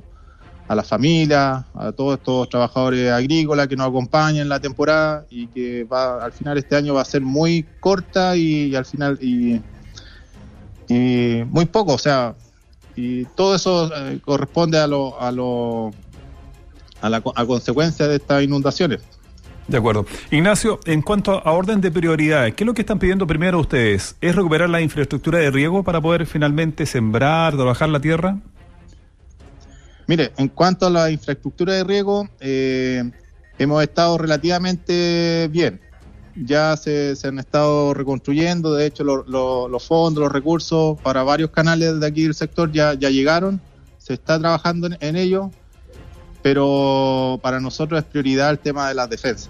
a 0.71 0.75
las 0.77 0.87
familias, 0.87 1.65
a 1.75 1.91
todos 1.91 2.17
estos 2.17 2.49
trabajadores 2.49 3.11
agrícolas 3.11 3.67
que 3.67 3.75
nos 3.75 3.89
acompañan 3.89 4.43
en 4.43 4.49
la 4.49 4.61
temporada 4.61 5.27
y 5.29 5.49
que 5.49 5.83
va 5.83 6.25
al 6.25 6.31
final 6.31 6.59
este 6.59 6.77
año 6.77 6.95
va 6.95 7.03
a 7.03 7.05
ser 7.05 7.23
muy 7.23 7.67
corta 7.81 8.37
y, 8.37 8.77
al 8.77 8.85
final 8.85 9.19
y, 9.21 9.61
muy 10.89 11.65
poco, 11.65 11.95
o 11.95 11.99
sea, 11.99 12.37
y 12.95 13.25
todo 13.25 13.57
eso 13.57 13.91
eh, 13.93 14.21
corresponde 14.25 14.79
a 14.79 14.87
lo, 14.87 15.21
a 15.21 15.33
lo 15.33 15.91
a 17.01 17.11
la 17.11 17.21
a 17.35 17.47
consecuencia 17.47 18.07
de 18.07 18.17
estas 18.17 18.45
inundaciones. 18.45 19.01
De 19.67 19.77
acuerdo. 19.77 20.07
Ignacio, 20.31 20.79
en 20.85 21.03
cuanto 21.03 21.45
a 21.45 21.51
orden 21.51 21.81
de 21.81 21.91
prioridades, 21.91 22.55
¿qué 22.55 22.63
es 22.63 22.67
lo 22.67 22.75
que 22.75 22.83
están 22.83 23.01
pidiendo 23.01 23.27
primero 23.27 23.59
ustedes? 23.59 24.15
¿Es 24.21 24.37
recuperar 24.37 24.71
la 24.71 24.81
infraestructura 24.81 25.41
de 25.41 25.51
riego 25.51 25.83
para 25.83 26.01
poder 26.01 26.27
finalmente 26.27 26.87
sembrar, 26.87 27.57
trabajar 27.57 27.89
la 27.89 27.99
tierra? 27.99 28.39
Mire, 30.11 30.33
en 30.39 30.49
cuanto 30.49 30.87
a 30.89 30.91
la 30.91 31.09
infraestructura 31.09 31.73
de 31.75 31.85
riego, 31.85 32.29
eh, 32.41 33.09
hemos 33.61 33.81
estado 33.81 34.19
relativamente 34.19 35.47
bien. 35.53 35.81
Ya 36.35 36.77
se, 36.77 37.15
han 37.23 37.39
estado 37.39 37.95
reconstruyendo, 37.95 38.75
de 38.75 38.87
hecho 38.87 39.05
los 39.05 39.87
fondos, 39.87 40.25
los 40.25 40.33
recursos 40.33 41.01
para 41.01 41.23
varios 41.23 41.51
canales 41.51 42.01
de 42.01 42.07
aquí 42.09 42.25
del 42.25 42.35
sector 42.35 42.73
ya, 42.73 42.95
llegaron, 42.95 43.61
se 43.99 44.15
está 44.15 44.37
trabajando 44.41 44.89
en, 44.99 45.15
ello, 45.15 45.53
pero 46.43 47.39
para 47.41 47.61
nosotros 47.61 48.01
es 48.01 48.05
prioridad 48.05 48.51
el 48.51 48.59
tema 48.59 48.89
de 48.89 48.95
las 48.95 49.09
defensas. 49.09 49.49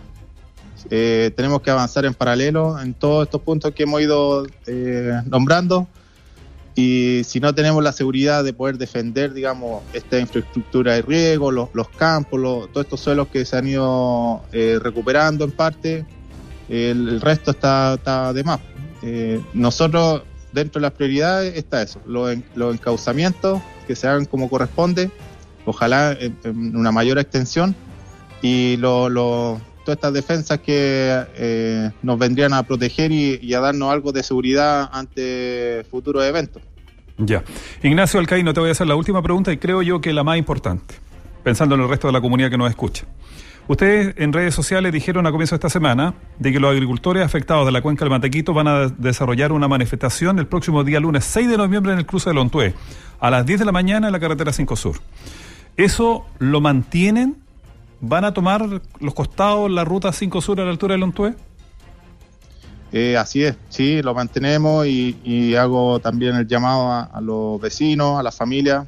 Eh, 0.91 1.33
tenemos 1.35 1.63
que 1.63 1.71
avanzar 1.71 2.05
en 2.05 2.13
paralelo 2.13 2.79
en 2.79 2.93
todos 2.93 3.25
estos 3.25 3.41
puntos 3.41 3.73
que 3.73 3.85
hemos 3.85 4.03
ido 4.03 4.47
eh, 4.67 5.23
nombrando 5.25 5.89
y 6.75 7.23
si 7.25 7.41
no 7.41 7.55
tenemos 7.55 7.83
la 7.83 7.93
seguridad 7.93 8.45
de 8.45 8.53
poder 8.53 8.79
defender, 8.79 9.33
digamos, 9.33 9.83
esta 9.93 10.19
infraestructura 10.19 10.95
de 10.95 11.03
riego, 11.03 11.51
los, 11.51 11.69
campos, 11.97 12.41
todos 12.73 12.87
estos 12.87 13.01
suelos 13.01 13.29
que 13.29 13.45
se 13.45 13.57
han 13.57 13.67
ido 13.67 14.43
eh, 14.53 14.79
recuperando 14.81 15.45
en 15.45 15.51
parte, 15.51 16.05
el, 16.69 17.21
resto 17.21 17.51
está, 17.51 18.33
de 18.33 18.45
más. 18.45 18.61
Eh, 19.03 19.41
nosotros, 19.53 20.23
dentro 20.53 20.81
de 20.81 20.83
las 20.83 20.93
prioridades, 20.93 21.57
está 21.57 21.83
eso, 21.83 22.01
los, 22.07 22.37
los 22.55 22.75
encauzamientos 22.75 23.61
que 23.87 23.97
se 23.97 24.07
hagan 24.07 24.25
como 24.25 24.49
corresponde, 24.49 25.11
ojalá 25.65 26.13
en, 26.13 26.77
una 26.77 26.93
mayor 26.93 27.19
extensión, 27.19 27.75
y 28.43 28.77
lo, 28.77 29.61
todas 29.85 29.97
estas 29.97 30.13
defensas 30.13 30.59
que 30.61 31.25
eh, 31.37 31.91
nos 32.03 32.19
vendrían 32.19 32.53
a 32.53 32.63
proteger 32.63 33.13
y, 33.13 33.55
a 33.55 33.61
darnos 33.61 33.91
algo 33.91 34.13
de 34.13 34.23
seguridad 34.23 34.89
ante 34.93 35.85
futuros 35.91 36.25
eventos. 36.25 36.63
Ya. 37.19 37.43
Ignacio 37.83 38.21
Alcaíno, 38.21 38.55
te 38.55 38.61
voy 38.61 38.71
a 38.71 38.73
hacer 38.73 38.87
la 38.87 38.95
última 38.95 39.23
pregunta 39.23 39.53
y 39.53 39.59
creo 39.59 39.83
yo 39.83 40.01
que 40.01 40.13
la 40.13 40.25
más 40.25 40.39
importante, 40.39 40.95
pensando 41.43 41.75
en 41.75 41.83
el 41.83 41.89
resto 41.89 42.07
de 42.07 42.13
la 42.13 42.21
comunidad 42.21 42.51
que 42.51 42.59
nos 42.59 42.71
escucha. 42.71 43.05
Ustedes 43.71 44.15
en 44.17 44.33
redes 44.33 44.53
sociales 44.55 44.93
dijeron 44.93 45.27
a 45.27 45.31
comienzo 45.31 45.55
de 45.55 45.59
esta 45.59 45.71
semana 45.71 46.15
de 46.39 46.53
que 46.53 46.59
los 46.59 46.73
agricultores 46.73 47.25
afectados 47.25 47.67
de 47.67 47.73
la 47.73 47.83
cuenca 47.83 48.05
del 48.05 48.11
Matequito 48.11 48.53
van 48.53 48.67
a 48.67 48.89
desarrollar 48.89 49.53
una 49.53 49.69
manifestación 49.69 50.41
el 50.41 50.49
próximo 50.49 50.83
día 50.83 50.99
lunes 50.99 51.25
6 51.25 51.49
de 51.49 51.57
noviembre 51.57 51.93
en 51.93 51.99
el 52.01 52.07
cruce 52.07 52.31
de 52.31 52.35
Lontué, 52.35 52.75
a 53.21 53.31
las 53.31 53.47
10 53.47 53.61
de 53.61 53.65
la 53.67 53.73
mañana 53.73 54.09
en 54.09 54.13
la 54.13 54.19
carretera 54.19 54.53
5 54.53 54.75
Sur. 54.75 54.97
¿Eso 55.77 56.27
lo 56.41 56.61
mantienen? 56.61 57.37
¿Van 58.01 58.25
a 58.25 58.33
tomar 58.33 58.67
los 59.01 59.15
costados 59.15 59.71
la 59.71 59.85
ruta 59.85 60.13
5 60.13 60.41
Sur 60.41 60.61
a 60.61 60.65
la 60.65 60.71
altura 60.71 60.95
de 60.95 60.99
Lontué? 60.99 61.35
Eh, 62.93 63.17
así 63.17 63.45
es, 63.45 63.57
sí, 63.69 64.03
lo 64.03 64.15
mantenemos 64.15 64.87
y, 64.87 65.55
hago 65.55 66.01
también 66.01 66.35
el 66.35 66.47
llamado 66.47 66.91
a, 66.91 67.21
los 67.21 67.61
vecinos, 67.61 68.19
a 68.19 68.23
las 68.23 68.35
familias, 68.37 68.87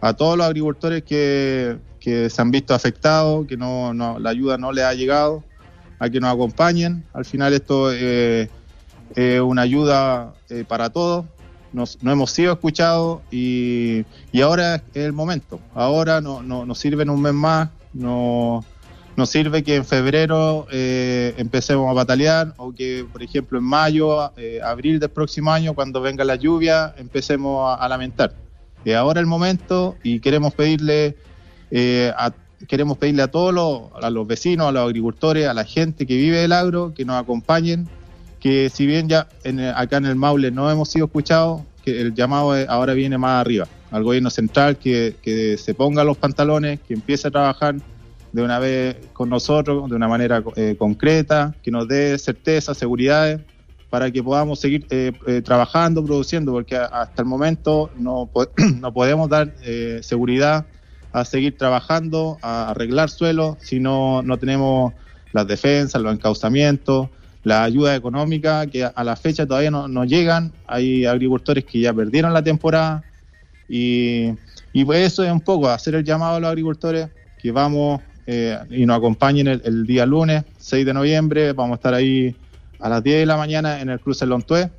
a 0.00 0.14
todos 0.14 0.38
los 0.38 0.46
agricultores 0.46 1.02
que, 1.02 1.78
se 2.00 2.42
han 2.42 2.50
visto 2.50 2.74
afectados, 2.74 3.46
que 3.46 3.56
no, 3.56 3.92
la 3.92 4.30
ayuda 4.30 4.56
no 4.56 4.72
les 4.72 4.84
ha 4.84 4.94
llegado, 4.94 5.42
a 5.98 6.08
que 6.08 6.20
nos 6.20 6.32
acompañen. 6.32 7.04
Al 7.12 7.24
final 7.24 7.52
esto 7.52 7.92
eh, 7.92 8.48
es 9.14 9.40
una 9.40 9.62
ayuda 9.62 10.34
eh, 10.48 10.64
para 10.66 10.90
todos. 10.90 11.26
Nos, 11.74 12.02
no 12.02 12.12
hemos 12.12 12.30
sido 12.30 12.52
escuchados 12.52 13.20
y, 13.30 14.04
ahora 14.42 14.76
es 14.76 14.82
el 14.94 15.12
momento. 15.12 15.60
Ahora 15.74 16.20
no, 16.20 16.42
no, 16.42 16.64
nos 16.64 16.78
sirven 16.78 17.10
un 17.10 17.20
mes 17.20 17.34
más, 17.34 17.68
no 17.92 18.64
nos 19.16 19.30
sirve 19.30 19.62
que 19.62 19.76
en 19.76 19.84
febrero 19.84 20.66
eh, 20.72 21.34
empecemos 21.36 21.88
a 21.88 21.92
batalear 21.92 22.54
o 22.56 22.72
que, 22.72 23.06
por 23.12 23.22
ejemplo, 23.22 23.58
en 23.58 23.64
mayo, 23.64 24.32
eh, 24.36 24.60
abril 24.62 24.98
del 24.98 25.10
próximo 25.10 25.52
año, 25.52 25.74
cuando 25.74 26.00
venga 26.00 26.24
la 26.24 26.36
lluvia, 26.36 26.94
empecemos 26.96 27.76
a, 27.78 27.88
lamentar. 27.88 28.34
Y 28.84 28.92
ahora 28.92 29.20
el 29.20 29.26
momento 29.26 29.96
y 30.02 30.20
queremos 30.20 30.54
pedirle 30.54 31.16
eh, 31.70 32.12
a, 32.16 32.32
queremos 32.68 32.98
pedirle 32.98 33.22
a 33.22 33.28
todos 33.28 33.54
los, 33.54 33.82
a 34.02 34.10
los 34.10 34.26
vecinos, 34.26 34.68
a 34.68 34.72
los 34.72 34.84
agricultores, 34.84 35.46
a 35.46 35.54
la 35.54 35.64
gente 35.64 36.06
que 36.06 36.16
vive 36.16 36.38
del 36.38 36.52
agro, 36.52 36.92
que 36.94 37.04
nos 37.04 37.20
acompañen, 37.20 37.88
que 38.44 38.68
si 38.68 38.84
bien 38.84 39.08
ya 39.08 39.26
acá 39.74 39.96
en 39.96 40.04
el 40.04 40.16
Maule 40.16 40.50
no 40.50 40.70
hemos 40.70 40.90
sido 40.90 41.06
escuchados, 41.06 41.62
que 41.82 41.98
el 41.98 42.14
llamado 42.14 42.52
ahora 42.68 42.92
viene 42.92 43.16
más 43.16 43.40
arriba, 43.40 43.66
al 43.90 44.04
gobierno 44.04 44.28
central, 44.28 44.76
que, 44.76 45.16
que 45.22 45.56
se 45.56 45.72
ponga 45.72 46.04
los 46.04 46.18
pantalones, 46.18 46.78
que 46.86 46.92
empiece 46.92 47.26
a 47.26 47.30
trabajar 47.30 47.76
de 48.32 48.42
una 48.42 48.58
vez 48.58 48.98
con 49.14 49.30
nosotros, 49.30 49.88
de 49.88 49.96
una 49.96 50.08
manera 50.08 50.44
eh, 50.56 50.76
concreta, 50.78 51.54
que 51.62 51.70
nos 51.70 51.88
dé 51.88 52.18
certeza, 52.18 52.74
seguridad, 52.74 53.40
para 53.88 54.10
que 54.10 54.22
podamos 54.22 54.60
seguir 54.60 54.86
eh, 54.90 55.12
eh, 55.26 55.40
trabajando, 55.40 56.04
produciendo, 56.04 56.52
porque 56.52 56.76
hasta 56.76 57.22
el 57.22 57.26
momento 57.26 57.92
no, 57.96 58.28
no 58.78 58.92
podemos 58.92 59.30
dar 59.30 59.54
seguridad 60.02 60.66
a 61.12 61.24
seguir 61.24 61.56
trabajando, 61.56 62.36
a 62.42 62.72
arreglar 62.72 63.08
suelo, 63.08 63.56
si 63.58 63.80
no, 63.80 64.20
no 64.20 64.38
tenemos 64.38 64.92
las 65.32 65.46
defensas, 65.46 66.02
los 66.02 66.12
encauzamientos, 66.12 67.08
la 67.44 67.62
ayuda 67.62 67.94
económica, 67.94 68.66
que 68.66 68.84
a 68.84 69.04
la 69.04 69.16
fecha 69.16 69.46
todavía 69.46 69.70
no, 69.70 69.86
no 69.86 70.04
llegan. 70.04 70.52
Hay 70.66 71.04
agricultores 71.04 71.64
que 71.64 71.80
ya 71.80 71.92
perdieron 71.92 72.32
la 72.32 72.42
temporada 72.42 73.04
y, 73.68 74.30
y 74.72 74.84
pues 74.84 75.06
eso 75.06 75.22
es 75.22 75.30
un 75.30 75.40
poco 75.40 75.68
hacer 75.68 75.94
el 75.94 76.04
llamado 76.04 76.36
a 76.36 76.40
los 76.40 76.48
agricultores 76.48 77.08
que 77.38 77.52
vamos 77.52 78.00
eh, 78.26 78.58
y 78.70 78.86
nos 78.86 78.96
acompañen 78.96 79.46
el, 79.48 79.86
día 79.86 80.06
lunes, 80.06 80.44
6 80.58 80.86
de 80.86 80.94
noviembre. 80.94 81.52
Vamos 81.52 81.72
a 81.72 81.76
estar 81.76 81.94
ahí 81.94 82.34
a 82.80 82.88
las 82.88 83.02
10 83.02 83.20
de 83.20 83.26
la 83.26 83.36
mañana 83.36 83.80
en 83.80 83.90
el 83.90 84.00
cruce 84.00 84.26
Lontué. 84.26 84.70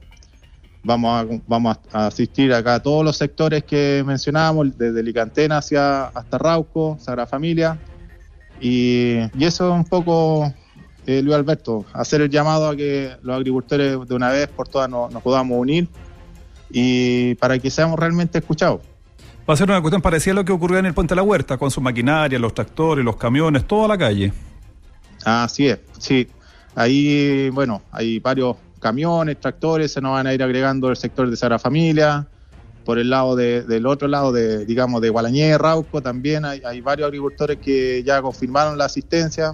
Vamos 0.83 1.23
a, 1.23 1.39
vamos 1.47 1.77
a 1.91 2.07
asistir 2.07 2.53
acá 2.53 2.75
a 2.75 2.79
todos 2.81 3.03
los 3.03 3.17
sectores 3.17 3.63
que 3.63 4.03
mencionábamos, 4.05 4.77
desde 4.77 5.01
Licantena 5.01 5.57
hacia, 5.57 6.05
hasta 6.05 6.37
Rauco, 6.37 6.97
Sagrada 6.99 7.27
Familia. 7.27 7.77
Y, 8.59 9.17
eso 9.39 9.69
es 9.69 9.75
un 9.75 9.85
poco, 9.85 10.53
eh, 11.05 11.21
Luis 11.21 11.35
Alberto, 11.35 11.85
hacer 11.93 12.21
el 12.21 12.29
llamado 12.29 12.69
a 12.69 12.75
que 12.75 13.15
los 13.21 13.35
agricultores 13.35 13.97
de 14.07 14.15
una 14.15 14.29
vez 14.29 14.47
por 14.47 14.67
todas 14.67 14.89
nos 14.89 15.21
podamos 15.21 15.57
unir 15.57 15.87
y 16.69 17.35
para 17.35 17.59
que 17.59 17.69
seamos 17.69 17.99
realmente 17.99 18.39
escuchados. 18.39 18.81
Va 19.47 19.53
a 19.53 19.57
ser 19.57 19.69
una 19.69 19.79
cuestión 19.81 20.01
parecida 20.01 20.31
a 20.31 20.35
lo 20.35 20.45
que 20.45 20.51
ocurrió 20.51 20.79
en 20.79 20.87
el 20.87 20.93
Puente 20.93 21.13
de 21.13 21.17
la 21.17 21.23
Huerta, 21.23 21.57
con 21.57 21.69
su 21.69 21.79
maquinaria, 21.79 22.39
los 22.39 22.53
tractores, 22.53 23.05
los 23.05 23.15
camiones, 23.15 23.65
toda 23.67 23.87
la 23.87 23.97
calle. 23.97 24.33
Así 25.23 25.67
es, 25.67 25.79
sí. 25.99 26.27
Ahí, 26.73 27.49
bueno, 27.51 27.83
hay 27.91 28.19
varios 28.19 28.57
camiones, 28.79 29.39
tractores, 29.39 29.91
se 29.91 30.01
nos 30.01 30.13
van 30.13 30.27
a 30.27 30.33
ir 30.33 30.41
agregando 30.43 30.89
el 30.89 30.97
sector 30.97 31.29
de 31.29 31.35
Sara 31.35 31.59
Familia. 31.59 32.27
Por 32.83 32.99
el 32.99 33.09
lado 33.09 33.35
del 33.35 33.87
otro 33.87 34.07
lado, 34.07 34.31
de, 34.31 34.63
digamos, 34.65 35.01
de 35.01 35.09
Gualañé, 35.09 35.57
Rauco, 35.57 36.01
también 36.01 36.45
hay, 36.45 36.81
varios 36.81 37.07
agricultores 37.07 37.57
que 37.57 38.03
ya 38.03 38.21
confirmaron 38.21 38.77
la 38.77 38.85
asistencia. 38.85 39.53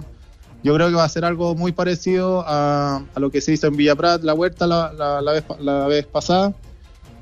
Yo 0.62 0.74
creo 0.74 0.88
que 0.88 0.94
va 0.94 1.04
a 1.04 1.08
ser 1.08 1.24
algo 1.24 1.54
muy 1.54 1.72
parecido 1.72 2.44
a, 2.46 3.02
lo 3.16 3.30
que 3.30 3.40
se 3.40 3.52
hizo 3.52 3.66
en 3.66 3.76
Villa 3.76 3.96
Prat, 3.96 4.22
la 4.22 4.34
huerta 4.34 4.66
la, 4.66 5.32
vez, 5.32 5.44
la 5.60 5.86
vez 5.86 6.06
pasada 6.06 6.54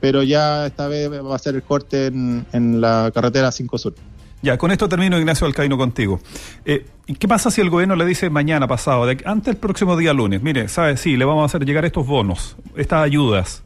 pero 0.01 0.23
ya 0.23 0.67
esta 0.67 0.89
vez 0.89 1.11
va 1.11 1.37
a 1.37 1.39
ser 1.39 1.55
el 1.55 1.63
corte 1.63 2.07
en, 2.07 2.81
la 2.81 3.11
carretera 3.15 3.53
5 3.53 3.79
Sur. 3.79 3.95
Ya, 4.43 4.57
con 4.57 4.71
esto 4.71 4.89
termino, 4.89 5.19
Ignacio 5.19 5.47
Alcaíno, 5.47 5.77
contigo. 5.77 6.19
Eh, 6.65 6.87
¿Qué 7.19 7.29
pasa 7.29 7.51
si 7.51 7.61
el 7.61 7.69
gobierno 7.69 7.95
le 7.95 8.07
dice 8.07 8.31
mañana 8.31 8.67
pasado, 8.67 9.05
antes 9.27 9.45
del 9.45 9.57
próximo 9.59 9.97
día 9.97 10.15
lunes, 10.15 10.43
mire, 10.43 10.69
¿sabes? 10.69 11.01
Sí, 11.01 11.17
le 11.19 11.27
vamos 11.27 11.43
a 11.43 11.47
hacer 11.47 11.67
llegar 11.67 11.85
estos 11.85 12.07
bonos, 12.07 12.57
estas 12.75 13.05
ayudas. 13.05 13.63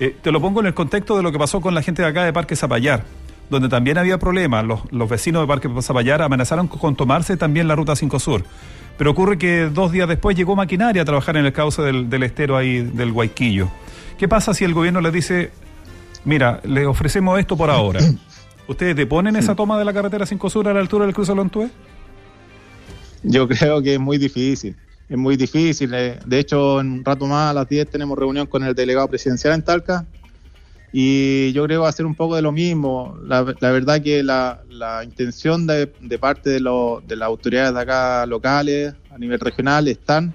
Eh, 0.00 0.16
te 0.22 0.32
lo 0.32 0.40
pongo 0.40 0.60
en 0.60 0.66
el 0.66 0.74
contexto 0.74 1.16
de 1.16 1.22
lo 1.22 1.30
que 1.30 1.38
pasó 1.38 1.60
con 1.60 1.74
la 1.74 1.82
gente 1.82 2.00
de 2.00 2.08
acá 2.08 2.24
de 2.24 2.32
Parque 2.32 2.56
Zapallar. 2.56 3.04
donde 3.50 3.68
también 3.68 3.98
había 3.98 4.16
problemas. 4.16 4.64
Los, 4.64 4.80
los 4.90 5.06
vecinos 5.06 5.42
de 5.42 5.46
Parque 5.46 5.68
Zapallar 5.82 6.22
amenazaron 6.22 6.66
con 6.66 6.96
tomarse 6.96 7.36
también 7.36 7.68
la 7.68 7.76
ruta 7.76 7.94
5 7.94 8.18
Sur. 8.18 8.44
Pero 8.96 9.10
ocurre 9.10 9.38
que 9.38 9.70
dos 9.72 9.90
días 9.92 10.08
después 10.08 10.36
llegó 10.36 10.54
maquinaria 10.54 11.02
a 11.02 11.04
trabajar 11.04 11.36
en 11.36 11.46
el 11.46 11.52
cauce 11.52 11.82
del, 11.82 12.08
del 12.08 12.22
estero 12.22 12.56
ahí 12.56 12.80
del 12.80 13.12
Guayquillo. 13.12 13.68
¿Qué 14.18 14.28
pasa 14.28 14.54
si 14.54 14.64
el 14.64 14.72
gobierno 14.74 15.00
les 15.00 15.12
dice, 15.12 15.50
mira, 16.24 16.60
le 16.64 16.86
ofrecemos 16.86 17.38
esto 17.38 17.56
por 17.56 17.70
ahora? 17.70 18.00
¿Ustedes 18.68 18.96
deponen 18.96 19.36
esa 19.36 19.54
toma 19.54 19.78
de 19.78 19.84
la 19.84 19.92
carretera 19.92 20.24
5 20.24 20.48
Sur 20.50 20.68
a 20.68 20.72
la 20.74 20.80
altura 20.80 21.04
del 21.04 21.14
cruce 21.14 21.34
Lontué? 21.34 21.68
Yo 23.22 23.48
creo 23.48 23.82
que 23.82 23.94
es 23.94 24.00
muy 24.00 24.16
difícil, 24.16 24.76
es 25.08 25.18
muy 25.18 25.36
difícil. 25.36 25.92
eh. 25.94 26.18
De 26.24 26.38
hecho, 26.38 26.80
en 26.80 26.92
un 26.92 27.04
rato 27.04 27.26
más, 27.26 27.50
a 27.50 27.54
las 27.54 27.68
10, 27.68 27.90
tenemos 27.90 28.16
reunión 28.16 28.46
con 28.46 28.62
el 28.64 28.74
delegado 28.74 29.08
presidencial 29.08 29.54
en 29.54 29.62
Talca 29.62 30.06
y 30.96 31.52
yo 31.52 31.64
creo 31.64 31.82
va 31.82 31.88
a 31.88 31.92
ser 31.92 32.06
un 32.06 32.14
poco 32.14 32.36
de 32.36 32.42
lo 32.42 32.52
mismo. 32.52 33.18
La, 33.24 33.42
la 33.58 33.70
verdad 33.72 34.00
que 34.00 34.22
la, 34.22 34.62
la 34.68 35.02
intención 35.02 35.66
de, 35.66 35.92
de 35.98 36.18
parte 36.20 36.50
de, 36.50 36.60
lo- 36.60 37.02
de 37.04 37.16
las 37.16 37.26
autoridades 37.26 37.74
de 37.74 37.80
acá 37.80 38.24
locales, 38.26 38.94
a 39.10 39.18
nivel 39.18 39.40
regional, 39.40 39.88
están, 39.88 40.32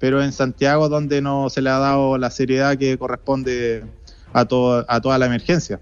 pero 0.00 0.20
en 0.20 0.32
Santiago 0.32 0.88
donde 0.88 1.22
no 1.22 1.48
se 1.48 1.62
le 1.62 1.70
ha 1.70 1.78
dado 1.78 2.18
la 2.18 2.30
seriedad 2.30 2.76
que 2.76 2.98
corresponde 2.98 3.84
a, 4.32 4.44
to- 4.44 4.84
a 4.88 5.00
toda 5.00 5.16
la 5.16 5.26
emergencia. 5.26 5.80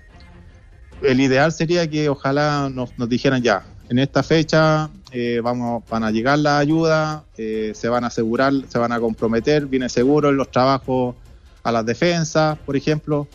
El 1.00 1.18
ideal 1.18 1.50
sería 1.50 1.88
que 1.88 2.10
ojalá 2.10 2.68
nos, 2.70 2.98
nos 2.98 3.08
dijeran 3.08 3.42
ya, 3.42 3.64
en 3.88 3.98
esta 3.98 4.22
fecha 4.22 4.90
eh, 5.10 5.40
vamos, 5.42 5.84
van 5.88 6.04
a 6.04 6.10
llegar 6.10 6.38
las 6.38 6.60
ayudas, 6.60 7.22
eh, 7.38 7.72
se 7.74 7.88
van 7.88 8.04
a 8.04 8.08
asegurar, 8.08 8.52
se 8.68 8.78
van 8.78 8.92
a 8.92 9.00
comprometer, 9.00 9.64
viene 9.66 9.88
seguro 9.88 10.28
en 10.28 10.36
los 10.36 10.50
trabajos 10.50 11.16
a 11.62 11.72
las 11.72 11.86
defensas, 11.86 12.58
por 12.58 12.76
ejemplo. 12.76 13.26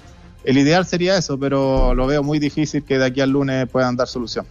El 0.47 0.57
ideal 0.57 0.85
sería 0.85 1.17
eso, 1.17 1.37
pero 1.37 1.93
lo 1.93 2.07
veo 2.07 2.23
muy 2.23 2.39
difícil 2.39 2.81
que 2.81 2.97
de 2.97 3.05
aquí 3.05 3.19
al 3.19 3.31
lunes 3.31 3.67
puedan 3.67 3.97
dar 3.97 4.07
solución. 4.07 4.45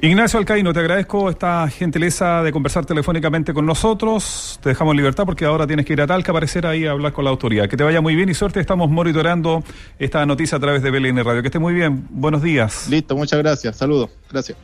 Ignacio 0.00 0.40
Alcaíno, 0.40 0.72
te 0.72 0.80
agradezco 0.80 1.30
esta 1.30 1.68
gentileza 1.68 2.42
de 2.42 2.50
conversar 2.50 2.84
telefónicamente 2.86 3.54
con 3.54 3.64
nosotros. 3.64 4.58
Te 4.60 4.70
dejamos 4.70 4.94
en 4.94 4.96
libertad 4.96 5.24
porque 5.24 5.44
ahora 5.44 5.64
tienes 5.64 5.86
que 5.86 5.92
ir 5.92 6.00
a 6.00 6.08
Talca, 6.08 6.32
aparecer 6.32 6.66
ahí 6.66 6.86
a 6.86 6.90
hablar 6.90 7.12
con 7.12 7.22
la 7.22 7.30
autoridad. 7.30 7.68
Que 7.68 7.76
te 7.76 7.84
vaya 7.84 8.00
muy 8.00 8.16
bien 8.16 8.28
y 8.30 8.34
suerte. 8.34 8.58
Estamos 8.58 8.90
monitoreando 8.90 9.62
esta 9.96 10.26
noticia 10.26 10.58
a 10.58 10.60
través 10.60 10.82
de 10.82 10.90
BLN 10.90 11.22
Radio. 11.24 11.40
Que 11.40 11.48
esté 11.48 11.60
muy 11.60 11.72
bien. 11.72 12.08
Buenos 12.10 12.42
días. 12.42 12.88
Listo, 12.90 13.14
muchas 13.14 13.38
gracias. 13.38 13.76
Saludos. 13.76 14.10
Gracias. 14.28 14.58